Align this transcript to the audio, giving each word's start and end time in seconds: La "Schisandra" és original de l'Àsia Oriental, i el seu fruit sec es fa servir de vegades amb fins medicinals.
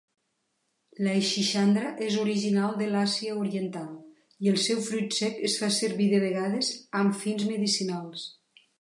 La 1.07 1.11
"Schisandra" 1.31 1.91
és 2.05 2.17
original 2.23 2.73
de 2.81 2.87
l'Àsia 2.95 3.37
Oriental, 3.43 3.93
i 4.47 4.53
el 4.55 4.59
seu 4.65 4.83
fruit 4.89 5.17
sec 5.21 5.41
es 5.51 5.61
fa 5.63 5.73
servir 5.79 6.11
de 6.17 6.27
vegades 6.29 6.75
amb 7.03 7.25
fins 7.25 7.51
medicinals. 7.55 8.31